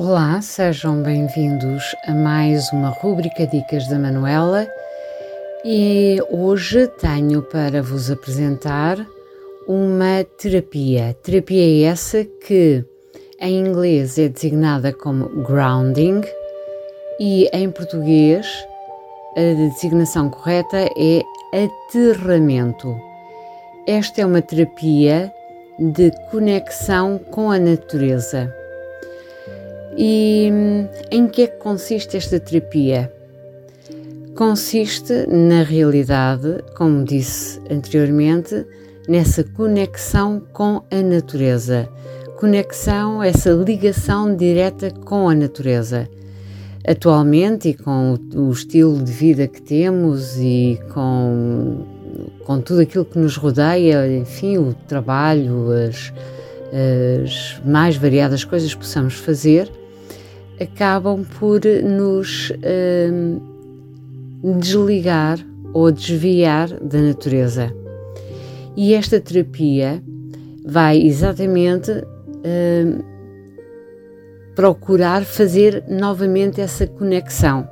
Olá, 0.00 0.40
sejam 0.40 1.02
bem-vindos 1.02 1.82
a 2.06 2.14
mais 2.14 2.72
uma 2.72 2.88
rúbrica 2.88 3.44
Dicas 3.48 3.88
da 3.88 3.98
Manuela 3.98 4.64
e 5.64 6.22
hoje 6.30 6.86
tenho 6.86 7.42
para 7.42 7.82
vos 7.82 8.08
apresentar 8.08 8.96
uma 9.66 10.22
terapia. 10.40 11.16
Terapia 11.20 11.90
essa 11.90 12.24
que 12.24 12.84
em 13.40 13.58
inglês 13.58 14.16
é 14.20 14.28
designada 14.28 14.92
como 14.92 15.28
grounding 15.42 16.20
e 17.18 17.48
em 17.52 17.68
português 17.68 18.46
a 19.36 19.54
designação 19.68 20.30
correta 20.30 20.78
é 20.96 21.22
aterramento. 21.52 22.96
Esta 23.84 24.20
é 24.20 24.26
uma 24.26 24.42
terapia 24.42 25.34
de 25.76 26.12
conexão 26.30 27.18
com 27.18 27.50
a 27.50 27.58
natureza. 27.58 28.57
E 30.00 30.48
hum, 30.52 30.86
em 31.10 31.26
que 31.26 31.42
é 31.42 31.46
que 31.48 31.56
consiste 31.56 32.16
esta 32.16 32.38
terapia? 32.38 33.12
Consiste, 34.36 35.26
na 35.26 35.64
realidade, 35.64 36.62
como 36.76 37.02
disse 37.02 37.60
anteriormente, 37.68 38.64
nessa 39.08 39.42
conexão 39.42 40.40
com 40.52 40.84
a 40.88 41.02
natureza. 41.02 41.88
Conexão, 42.36 43.20
essa 43.20 43.50
ligação 43.50 44.36
direta 44.36 44.92
com 44.92 45.28
a 45.28 45.34
natureza. 45.34 46.08
Atualmente, 46.86 47.70
e 47.70 47.74
com 47.74 48.16
o 48.36 48.52
estilo 48.52 49.02
de 49.02 49.10
vida 49.10 49.48
que 49.48 49.60
temos 49.60 50.38
e 50.38 50.78
com, 50.94 51.84
com 52.44 52.60
tudo 52.60 52.82
aquilo 52.82 53.04
que 53.04 53.18
nos 53.18 53.36
rodeia, 53.36 54.06
enfim, 54.16 54.58
o 54.58 54.72
trabalho, 54.86 55.72
as, 55.72 56.12
as 57.20 57.60
mais 57.66 57.96
variadas 57.96 58.44
coisas 58.44 58.72
que 58.72 58.78
possamos 58.78 59.14
fazer, 59.14 59.68
acabam 60.60 61.24
por 61.38 61.60
nos 61.84 62.52
hum, 63.12 63.40
desligar 64.58 65.38
ou 65.72 65.90
desviar 65.90 66.68
da 66.80 67.00
natureza. 67.00 67.74
E 68.76 68.94
esta 68.94 69.20
terapia 69.20 70.02
vai 70.64 70.98
exatamente 71.00 71.90
hum, 71.92 73.02
procurar 74.54 75.24
fazer 75.24 75.84
novamente 75.88 76.60
essa 76.60 76.86
conexão. 76.86 77.68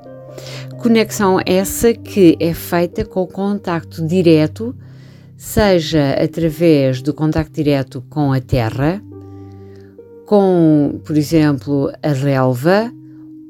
Conexão 0.78 1.40
essa 1.44 1.92
que 1.92 2.36
é 2.38 2.54
feita 2.54 3.04
com 3.04 3.26
contacto 3.26 4.06
direto, 4.06 4.74
seja 5.36 6.12
através 6.12 7.02
do 7.02 7.12
contacto 7.12 7.52
direto 7.52 8.04
com 8.08 8.32
a 8.32 8.40
terra, 8.40 9.02
com, 10.26 11.00
por 11.04 11.16
exemplo, 11.16 11.90
a 12.02 12.08
relva, 12.08 12.92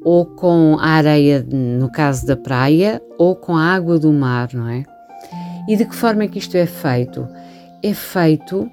ou 0.05 0.25
com 0.25 0.77
a 0.79 0.91
areia, 0.91 1.45
no 1.51 1.91
caso 1.91 2.25
da 2.27 2.37
praia, 2.37 3.03
ou 3.19 3.35
com 3.35 3.57
a 3.57 3.75
água 3.75 3.99
do 3.99 4.13
mar, 4.13 4.51
não 4.53 4.69
é? 4.69 4.85
E 5.69 5.75
de 5.75 5.85
que 5.85 5.97
forma 5.97 6.25
é 6.25 6.29
que 6.29 6.39
isto 6.39 6.57
é 6.57 6.67
feito? 6.67 7.27
É 7.83 7.93
feito, 7.93 8.71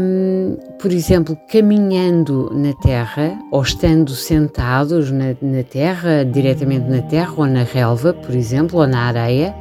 hum, 0.00 0.56
por 0.78 0.90
exemplo, 0.90 1.36
caminhando 1.50 2.50
na 2.54 2.72
terra, 2.72 3.38
ou 3.50 3.60
estando 3.60 4.12
sentados 4.12 5.10
na, 5.10 5.36
na 5.42 5.62
terra, 5.62 6.24
diretamente 6.24 6.88
na 6.88 7.02
terra, 7.02 7.34
ou 7.36 7.46
na 7.46 7.64
relva, 7.64 8.14
por 8.14 8.34
exemplo, 8.34 8.80
ou 8.80 8.86
na 8.86 9.00
areia, 9.00 9.54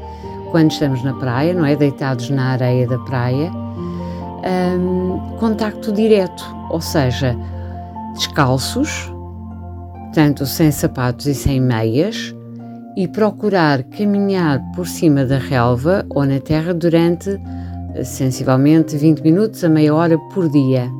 quando 0.51 0.71
estamos 0.71 1.03
na 1.03 1.13
praia, 1.15 1.53
não 1.53 1.65
é? 1.65 1.75
Deitados 1.75 2.29
na 2.29 2.51
areia 2.51 2.87
da 2.87 2.97
praia 2.99 3.51
um, 4.45 5.37
contacto 5.37 5.91
direto, 5.91 6.43
ou 6.69 6.81
seja, 6.81 7.35
descalços, 8.13 9.11
tanto 10.13 10.45
sem 10.45 10.71
sapatos 10.71 11.25
e 11.25 11.33
sem 11.33 11.59
meias, 11.59 12.35
e 12.95 13.07
procurar 13.07 13.83
caminhar 13.83 14.59
por 14.73 14.87
cima 14.87 15.23
da 15.23 15.37
relva 15.37 16.05
ou 16.09 16.25
na 16.25 16.39
terra 16.39 16.73
durante 16.73 17.39
sensivelmente 18.03 18.97
20 18.97 19.21
minutos 19.21 19.63
a 19.63 19.69
meia 19.69 19.93
hora 19.93 20.17
por 20.33 20.49
dia. 20.49 20.91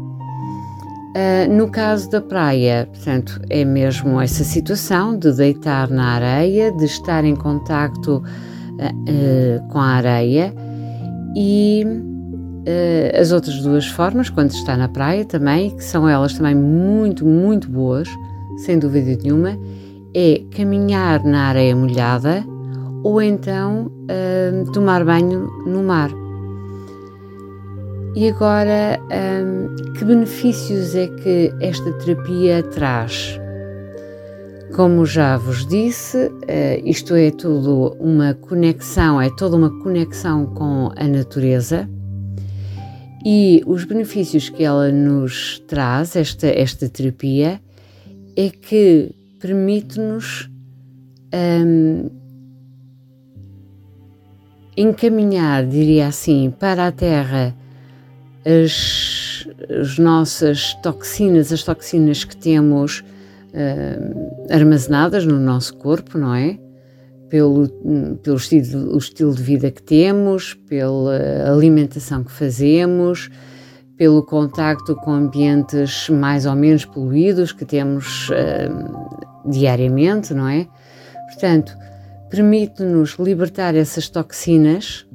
Uh, 1.18 1.52
no 1.52 1.72
caso 1.72 2.12
da 2.12 2.22
praia, 2.22 2.88
portanto, 2.92 3.42
é 3.50 3.66
mesmo 3.66 4.22
essa 4.22 4.44
situação 4.44 5.18
de 5.18 5.32
deitar 5.34 5.90
na 5.90 6.14
areia, 6.14 6.72
de 6.72 6.86
estar 6.86 7.26
em 7.26 7.36
contacto 7.36 8.18
uh, 8.18 8.22
uh, 8.22 9.68
com 9.70 9.80
a 9.80 9.94
areia 9.94 10.54
e 11.36 11.84
uh, 12.68 13.20
as 13.20 13.32
outras 13.32 13.62
duas 13.62 13.88
formas, 13.88 14.30
quando 14.30 14.52
está 14.52 14.76
na 14.76 14.90
praia 14.90 15.24
também, 15.24 15.76
que 15.76 15.84
são 15.84 16.08
elas 16.08 16.34
também 16.34 16.54
muito, 16.54 17.26
muito 17.26 17.70
boas, 17.70 18.10
sem 18.58 18.78
dúvida 18.78 19.18
nenhuma, 19.24 19.58
é 20.14 20.44
caminhar 20.56 21.24
na 21.24 21.48
areia 21.48 21.76
molhada 21.76 22.44
ou 23.04 23.22
então 23.22 23.92
uh, 24.04 24.72
tomar 24.72 25.06
banho 25.06 25.48
no 25.66 25.82
mar. 25.82 26.12
E 28.16 28.30
agora, 28.30 29.00
um, 29.46 29.94
que 29.94 30.04
benefícios 30.04 30.96
é 30.96 31.08
que 31.08 31.54
esta 31.62 31.92
terapia 32.00 32.64
traz? 32.64 33.40
Como 34.76 35.06
já 35.06 35.38
vos 35.38 35.66
disse, 35.68 36.32
isto 36.84 37.16
é 37.16 37.32
tudo 37.32 37.96
uma 38.00 38.34
conexão, 38.34 39.22
é 39.22 39.30
toda 39.30 39.56
uma 39.56 39.70
conexão 39.82 40.48
com 40.48 40.92
a 40.96 41.08
natureza 41.08 41.88
e 43.30 43.62
os 43.66 43.84
benefícios 43.84 44.48
que 44.48 44.64
ela 44.64 44.90
nos 44.90 45.60
traz, 45.68 46.16
esta, 46.16 46.48
esta 46.48 46.88
terapia, 46.88 47.60
é 48.38 48.50
que 48.50 49.12
permite-nos 49.38 50.50
um, 51.66 52.10
encaminhar, 54.78 55.66
diria 55.66 56.08
assim, 56.08 56.54
para 56.58 56.88
a 56.88 56.92
Terra 56.94 57.54
as, 58.46 59.46
as 59.78 59.98
nossas 59.98 60.74
toxinas, 60.76 61.52
as 61.52 61.64
toxinas 61.64 62.24
que 62.24 62.38
temos 62.38 63.04
uh, 63.50 64.48
armazenadas 64.50 65.26
no 65.26 65.38
nosso 65.38 65.76
corpo, 65.76 66.18
não 66.18 66.34
é? 66.34 66.58
Pelo, 67.30 67.68
pelo 68.24 68.38
estilo, 68.38 68.94
o 68.94 68.98
estilo 68.98 69.34
de 69.34 69.44
vida 69.44 69.72
que 69.72 69.82
temos, 69.82 70.54
pela 70.54 71.52
alimentação 71.52 72.24
que 72.24 72.32
fazemos, 72.32 73.30
pelo 73.98 74.24
contacto 74.24 74.96
com 74.96 75.12
ambientes 75.12 76.10
mais 76.10 76.46
ou 76.46 76.56
menos 76.56 76.86
poluídos 76.86 77.52
que 77.52 77.66
temos 77.66 78.30
uh, 78.30 79.50
diariamente, 79.50 80.34
não 80.34 80.48
é? 80.48 80.68
Portanto, 81.28 81.76
permite-nos 82.30 83.18
libertar 83.20 83.76
essas 83.76 84.08
toxinas 84.08 85.06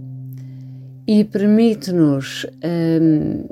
e 1.06 1.24
permite-nos 1.24 2.46
um, 2.64 3.46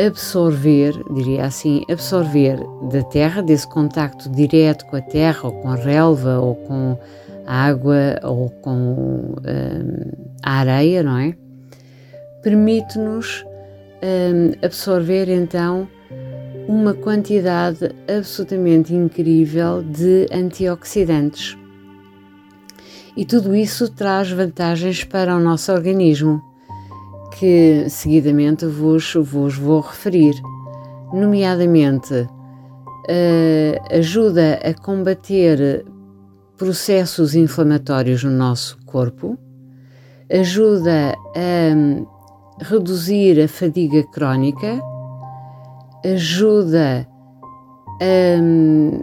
absorver, 0.00 0.94
diria 1.12 1.44
assim, 1.44 1.82
absorver 1.90 2.58
da 2.90 3.02
terra, 3.02 3.42
desse 3.42 3.66
contacto 3.66 4.28
direto 4.30 4.86
com 4.86 4.96
a 4.96 5.00
terra, 5.00 5.40
ou 5.44 5.52
com 5.60 5.68
a 5.68 5.74
relva, 5.74 6.38
ou 6.38 6.54
com 6.54 6.98
a 7.46 7.66
água, 7.66 8.20
ou 8.22 8.48
com 8.48 8.70
um, 8.72 9.34
a 10.42 10.52
areia, 10.52 11.02
não 11.02 11.18
é? 11.18 11.34
Permite-nos 12.42 13.44
um, 14.02 14.64
absorver 14.64 15.28
então 15.28 15.88
uma 16.68 16.94
quantidade 16.94 17.90
absolutamente 18.06 18.94
incrível 18.94 19.82
de 19.82 20.26
antioxidantes. 20.30 21.56
E 23.16 23.24
tudo 23.24 23.56
isso 23.56 23.88
traz 23.90 24.30
vantagens 24.30 25.02
para 25.02 25.34
o 25.34 25.40
nosso 25.40 25.72
organismo 25.72 26.47
que 27.38 27.88
seguidamente 27.88 28.66
vos, 28.66 29.14
vos 29.14 29.56
vou 29.56 29.80
referir, 29.80 30.34
nomeadamente 31.12 32.14
uh, 32.14 33.96
ajuda 33.96 34.54
a 34.54 34.74
combater 34.74 35.84
processos 36.56 37.36
inflamatórios 37.36 38.24
no 38.24 38.32
nosso 38.32 38.76
corpo, 38.84 39.38
ajuda 40.28 41.14
a 41.36 41.76
um, 41.76 42.06
reduzir 42.60 43.40
a 43.40 43.46
fadiga 43.46 44.02
crónica, 44.02 44.82
ajuda 46.04 47.06
a, 48.00 48.42
um, 48.42 49.00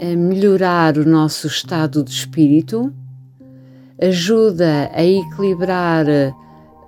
a 0.00 0.16
melhorar 0.16 0.98
o 0.98 1.04
nosso 1.04 1.46
estado 1.46 2.02
de 2.02 2.10
espírito, 2.10 2.92
ajuda 4.00 4.90
a 4.92 5.04
equilibrar 5.04 6.06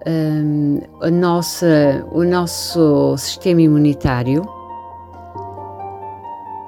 um, 0.07 0.81
a 1.01 1.11
nossa, 1.11 2.07
o 2.13 2.25
nosso 2.25 3.17
sistema 3.17 3.63
imunitário, 3.63 4.43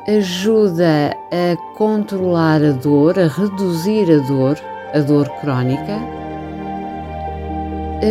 ajuda 0.09 1.17
a 1.33 1.57
controlar 1.77 2.63
a 2.63 2.73
dor, 2.73 3.19
a 3.19 3.27
reduzir 3.27 4.11
a 4.11 4.19
dor, 4.27 4.57
a 4.95 5.01
dor 5.01 5.29
crónica, 5.41 5.99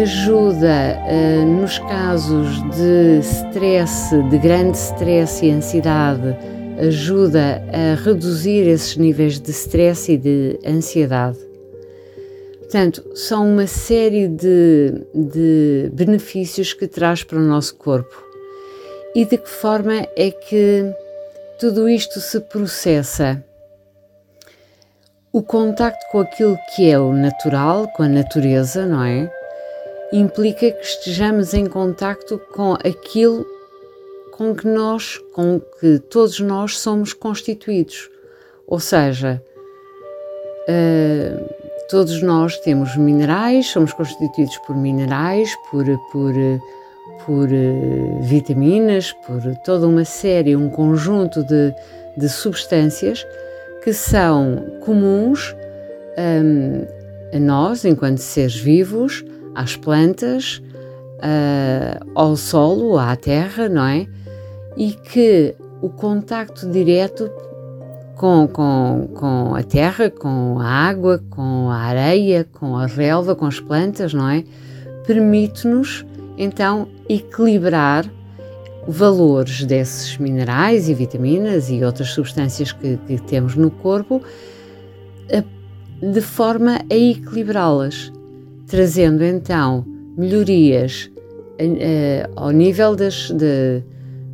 ajuda 0.02 1.00
uh, 1.08 1.46
nos 1.46 1.80
casos 1.80 2.62
de 2.76 3.20
stress, 3.22 4.12
de 4.30 4.38
grande 4.38 4.78
stress 4.78 5.42
e 5.44 5.52
ansiedade, 5.52 6.36
ajuda 6.80 7.64
a 7.72 7.96
reduzir 8.04 8.68
esses 8.68 8.98
níveis 8.98 9.40
de 9.40 9.52
stress 9.52 10.12
e 10.12 10.18
de 10.18 10.60
ansiedade. 10.66 11.45
Portanto, 12.76 13.16
são 13.16 13.50
uma 13.50 13.68
série 13.68 14.28
de, 14.28 14.92
de 15.14 15.90
benefícios 15.94 16.74
que 16.74 16.86
traz 16.86 17.24
para 17.24 17.38
o 17.38 17.42
nosso 17.42 17.74
corpo. 17.76 18.22
E 19.16 19.24
de 19.24 19.38
que 19.38 19.48
forma 19.48 20.06
é 20.18 20.30
que 20.30 20.84
tudo 21.58 21.88
isto 21.88 22.20
se 22.20 22.38
processa? 22.42 23.42
O 25.32 25.42
contacto 25.42 26.06
com 26.12 26.20
aquilo 26.20 26.58
que 26.76 26.90
é 26.90 27.00
o 27.00 27.14
natural, 27.14 27.88
com 27.96 28.04
a 28.04 28.10
natureza, 28.10 28.86
não 28.86 29.06
é? 29.06 29.32
Implica 30.12 30.70
que 30.70 30.84
estejamos 30.84 31.54
em 31.54 31.68
contacto 31.68 32.38
com 32.52 32.74
aquilo 32.74 33.46
com 34.34 34.54
que 34.54 34.68
nós, 34.68 35.18
com 35.34 35.62
que 35.80 36.00
todos 36.10 36.42
nós 36.42 36.78
somos 36.78 37.14
constituídos. 37.14 38.10
Ou 38.68 38.82
seja, 38.82 39.42
uh, 40.68 41.65
todos 41.90 42.22
nós 42.22 42.58
temos 42.60 42.96
minerais, 42.96 43.68
somos 43.68 43.94
constituídos 43.94 44.58
por 44.60 44.76
minerais, 44.76 45.50
por, 45.70 45.86
por, 46.12 46.34
por 47.26 47.48
uh, 47.48 48.22
vitaminas, 48.22 49.14
por 49.26 49.42
toda 49.64 49.88
uma 49.88 50.06
série, 50.06 50.56
um 50.56 50.70
conjunto 50.70 51.44
de, 51.44 51.74
de 52.18 52.30
substâncias 52.30 53.26
que 53.84 53.94
são 53.94 54.80
comuns 54.84 55.56
um, 56.18 56.86
a 57.36 57.40
nós, 57.40 57.86
enquanto 57.86 58.18
seres 58.18 58.56
vivos, 58.56 59.24
às 59.54 59.76
plantas, 59.76 60.62
uh, 61.20 62.12
ao 62.16 62.36
solo, 62.36 62.98
à 62.98 63.16
terra, 63.16 63.70
não 63.70 63.86
é? 63.86 64.08
e 64.78 64.92
que 64.92 65.56
o 65.82 65.90
contacto 65.90 66.70
direto 66.70 67.30
com, 68.16 68.48
com, 68.48 69.10
com 69.14 69.56
a 69.56 69.64
terra, 69.64 70.10
com 70.10 70.60
a 70.60 70.68
água, 70.68 71.22
com 71.30 71.70
a 71.70 71.78
areia, 71.78 72.48
com 72.54 72.78
a 72.78 72.86
relva, 72.86 73.36
com 73.36 73.46
as 73.46 73.60
plantas, 73.60 74.14
não 74.14 74.30
é? 74.30 74.44
Permite-nos 75.06 76.06
então 76.38 76.88
equilibrar 77.08 78.06
valores 78.88 79.64
desses 79.64 80.18
minerais 80.18 80.90
e 80.90 80.94
vitaminas 80.94 81.70
e 81.70 81.84
outras 81.84 82.10
substâncias 82.10 82.72
que, 82.72 82.98
que 83.08 83.18
temos 83.22 83.56
no 83.56 83.72
corpo 83.72 84.22
de 86.02 86.22
forma 86.22 86.82
a 86.90 86.96
equilibrá-las, 86.96 88.12
trazendo 88.68 89.24
então 89.24 89.86
melhorias 90.18 91.10
uh, 91.60 92.32
ao 92.36 92.52
nível 92.52 92.96
das, 92.96 93.32
de, 93.32 93.82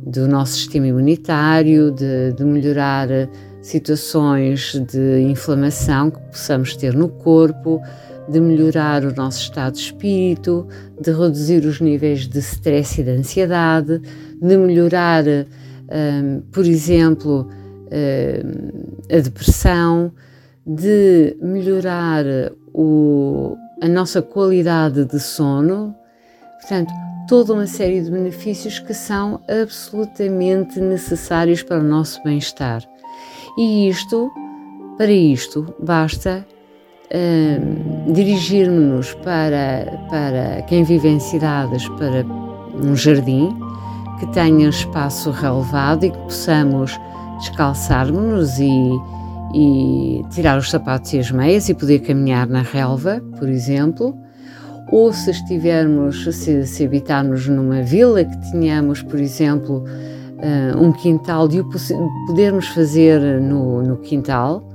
do 0.04 0.26
nosso 0.26 0.54
sistema 0.54 0.86
imunitário, 0.86 1.90
de, 1.90 2.32
de 2.32 2.44
melhorar 2.44 3.10
eh, 3.10 3.28
situações 3.62 4.74
de 4.90 5.20
inflamação 5.20 6.10
que 6.10 6.20
possamos 6.20 6.76
ter 6.76 6.92
no 6.92 7.08
corpo, 7.08 7.80
de 8.28 8.40
melhorar 8.40 9.04
o 9.04 9.14
nosso 9.14 9.40
estado 9.42 9.74
de 9.74 9.80
espírito, 9.80 10.66
de 11.00 11.12
reduzir 11.12 11.64
os 11.64 11.80
níveis 11.80 12.26
de 12.26 12.38
stress 12.40 13.00
e 13.00 13.04
de 13.04 13.10
ansiedade, 13.10 14.00
de 14.40 14.56
melhorar, 14.56 15.24
um, 15.24 16.42
por 16.52 16.66
exemplo, 16.66 17.48
um, 17.48 17.88
ehm, 17.90 19.16
a 19.16 19.20
depressão, 19.20 20.12
de 20.66 21.36
melhorar 21.40 22.24
o, 22.72 23.56
a 23.80 23.88
nossa 23.88 24.22
qualidade 24.22 25.04
de 25.04 25.18
sono. 25.18 25.94
Portanto, 26.60 26.92
toda 27.28 27.52
uma 27.52 27.66
série 27.66 28.00
de 28.00 28.10
benefícios 28.10 28.78
que 28.78 28.94
são 28.94 29.40
absolutamente 29.48 30.80
necessários 30.80 31.62
para 31.62 31.80
o 31.80 31.82
nosso 31.82 32.22
bem-estar. 32.22 32.82
E 33.56 33.88
isto, 33.88 34.30
para 34.96 35.12
isto, 35.12 35.74
basta 35.78 36.46
uh, 37.12 38.12
dirigirmos-nos 38.12 39.12
para, 39.14 40.06
para 40.08 40.62
quem 40.62 40.84
vive 40.84 41.08
em 41.08 41.20
cidades, 41.20 41.86
para 41.90 42.24
um 42.74 42.96
jardim 42.96 43.54
que 44.18 44.26
tenha 44.32 44.68
espaço 44.68 45.30
relevado 45.30 46.04
e 46.04 46.10
que 46.10 46.18
possamos 46.18 46.98
descalçar-nos 47.40 48.58
e, 48.58 48.90
e 49.54 50.24
tirar 50.30 50.58
os 50.58 50.70
sapatos 50.70 51.12
e 51.12 51.18
as 51.18 51.30
meias 51.30 51.68
e 51.68 51.74
poder 51.74 51.98
caminhar 51.98 52.46
na 52.46 52.62
relva, 52.62 53.20
por 53.38 53.48
exemplo. 53.48 54.16
Ou 54.90 55.12
se 55.12 55.30
estivermos, 55.30 56.24
se, 56.24 56.66
se 56.66 56.84
habitarmos 56.84 57.48
numa 57.48 57.82
vila 57.82 58.24
que 58.24 58.50
tenhamos, 58.50 59.02
por 59.02 59.18
exemplo, 59.18 59.84
uh, 60.42 60.82
um 60.82 60.92
quintal, 60.92 61.48
de 61.48 61.60
o 61.60 61.68
podermos 62.26 62.68
fazer 62.68 63.20
no, 63.40 63.82
no 63.82 63.96
quintal, 63.98 64.68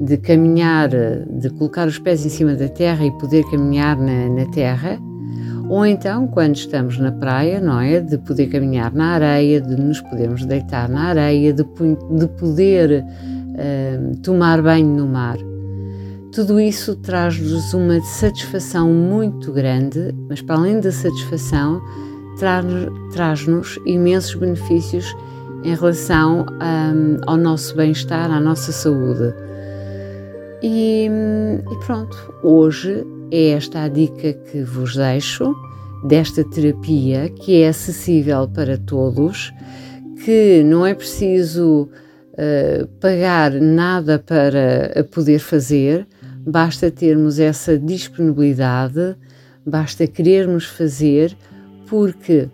de 0.00 0.16
caminhar, 0.16 0.88
de 0.88 1.50
colocar 1.50 1.88
os 1.88 1.98
pés 1.98 2.24
em 2.24 2.28
cima 2.28 2.54
da 2.54 2.68
terra 2.68 3.04
e 3.04 3.10
poder 3.12 3.44
caminhar 3.50 3.96
na, 3.96 4.28
na 4.28 4.46
terra, 4.46 5.00
ou 5.68 5.84
então, 5.84 6.26
quando 6.26 6.56
estamos 6.56 6.98
na 6.98 7.12
praia, 7.12 7.60
não 7.60 7.78
é? 7.78 8.00
De 8.00 8.16
poder 8.16 8.46
caminhar 8.46 8.92
na 8.94 9.12
areia, 9.12 9.60
de 9.60 9.76
nos 9.76 10.00
podermos 10.00 10.46
deitar 10.46 10.88
na 10.88 11.08
areia, 11.08 11.52
de, 11.52 11.62
de 11.62 12.26
poder 12.38 13.04
uh, 13.04 14.16
tomar 14.22 14.62
banho 14.62 14.86
no 14.86 15.06
mar. 15.06 15.36
Tudo 16.32 16.58
isso 16.58 16.96
traz-nos 16.96 17.74
uma 17.74 18.00
satisfação 18.00 18.90
muito 18.90 19.52
grande, 19.52 20.14
mas 20.28 20.40
para 20.40 20.56
além 20.56 20.80
da 20.80 20.90
satisfação, 20.90 21.82
traz-nos 23.12 23.78
imensos 23.86 24.34
benefícios 24.34 25.06
em 25.64 25.74
relação 25.74 26.46
um, 26.46 27.18
ao 27.26 27.36
nosso 27.36 27.76
bem-estar, 27.76 28.30
à 28.30 28.40
nossa 28.40 28.72
saúde. 28.72 29.34
E, 30.62 31.08
e, 31.70 31.86
pronto, 31.86 32.16
hoje 32.42 33.04
é 33.30 33.50
esta 33.50 33.82
a 33.82 33.88
dica 33.88 34.32
que 34.32 34.62
vos 34.62 34.96
deixo 34.96 35.54
desta 36.04 36.44
terapia 36.44 37.28
que 37.28 37.62
é 37.62 37.68
acessível 37.68 38.48
para 38.48 38.78
todos, 38.78 39.52
que 40.24 40.62
não 40.64 40.86
é 40.86 40.94
preciso 40.94 41.88
uh, 42.32 42.86
pagar 43.00 43.52
nada 43.52 44.18
para 44.18 45.04
poder 45.12 45.38
fazer 45.38 46.06
basta 46.48 46.90
termos 46.90 47.38
essa 47.38 47.78
disponibilidade, 47.78 49.16
basta 49.66 50.06
querermos 50.06 50.64
fazer, 50.64 51.36
porque 51.88 52.48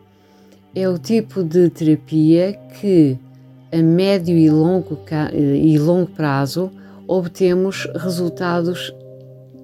é 0.74 0.88
o 0.88 0.98
tipo 0.98 1.42
de 1.42 1.70
terapia 1.70 2.52
que 2.80 3.18
a 3.72 3.82
médio 3.82 4.36
e 4.36 4.50
longo, 4.50 4.98
e 5.32 5.78
longo 5.78 6.10
prazo 6.10 6.70
obtemos 7.06 7.88
resultados 7.96 8.94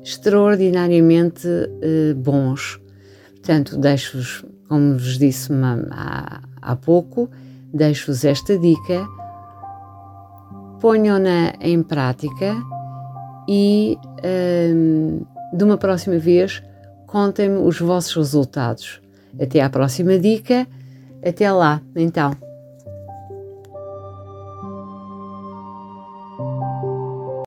extraordinariamente 0.02 1.46
eh, 1.48 2.14
bons. 2.14 2.80
Portanto, 3.34 3.76
deixo-vos, 3.76 4.44
como 4.68 4.94
vos 4.94 5.18
disse 5.18 5.52
há, 5.90 6.40
há 6.60 6.76
pouco, 6.76 7.28
deixo-vos 7.72 8.24
esta 8.24 8.58
dica, 8.58 9.06
ponham-na 10.80 11.54
em 11.60 11.82
prática 11.82 12.56
e 13.48 13.98
um, 14.74 15.20
de 15.52 15.64
uma 15.64 15.76
próxima 15.76 16.18
vez 16.18 16.62
contem-me 17.06 17.58
os 17.58 17.78
vossos 17.80 18.14
resultados. 18.14 18.99
Até 19.38 19.60
à 19.60 19.68
próxima 19.70 20.18
dica. 20.18 20.66
Até 21.22 21.50
lá, 21.50 21.82
então. 21.94 22.49